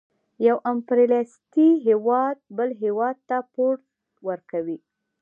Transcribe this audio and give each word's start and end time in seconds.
یو 0.47 0.57
امپریالیستي 0.71 1.67
هېواد 1.87 2.35
بل 2.57 2.69
هېواد 2.83 3.15
ته 3.27 3.37
پور 3.53 3.73
ورکوي 4.27 4.77